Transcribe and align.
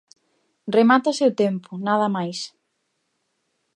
Remátase 0.77 1.23
o 1.29 1.35
tempo, 1.43 1.69
nada 1.87 2.07
máis. 2.15 2.39